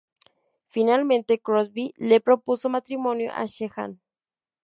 Finalmente, 0.67 1.37
Crosby 1.39 1.93
le 1.97 2.19
propuso 2.21 2.69
matrimonio 2.69 3.31
a 3.35 3.45
Sheehan. 3.47 3.99